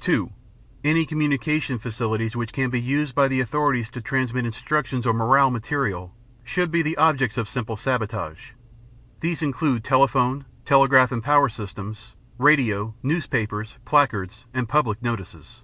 [0.00, 0.32] (2)
[0.84, 5.50] Any communications facilities which can be used by the authorities to transmit instructions or morale
[5.50, 6.14] material
[6.44, 8.52] should be the objects of simple sabotage.
[9.20, 15.62] These include telephone, telegraph and power systems, radio, newspapers, placards, and public notices.